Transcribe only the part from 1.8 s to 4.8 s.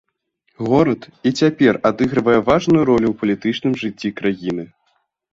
адыгрывае важную ролю ў палітычным жыцці краіны.